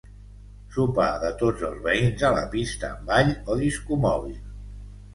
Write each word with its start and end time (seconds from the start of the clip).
Sopar 0.77 1.09
de 1.25 1.29
tots 1.43 1.67
els 1.69 1.85
veïns 1.85 2.25
a 2.31 2.33
la 2.39 2.43
pista 2.57 2.93
amb 2.97 3.07
ball 3.15 3.33
o 3.55 3.63
disco 3.65 4.03
mòbil. 4.11 4.39